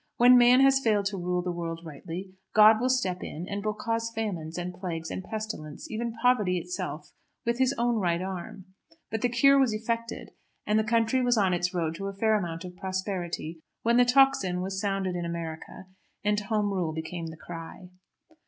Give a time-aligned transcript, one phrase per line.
[0.17, 3.75] When man has failed to rule the world rightly, God will step in, and will
[3.75, 7.11] cause famines, and plagues, and pestilence even poverty itself
[7.45, 8.65] with His own Right Arm.
[9.11, 10.31] But the cure was effected,
[10.65, 14.03] and the country was on its road to a fair amount of prosperity, when the
[14.03, 15.85] tocsin was sounded in America,
[16.23, 17.91] and Home Rule became the cry.